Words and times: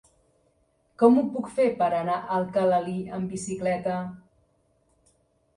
Com 1.01 1.19
ho 1.19 1.23
puc 1.35 1.51
fer 1.59 1.67
per 1.81 1.89
anar 1.97 2.15
a 2.21 2.39
Alcalalí 2.39 2.97
amb 3.19 3.37
bicicleta? 3.37 3.99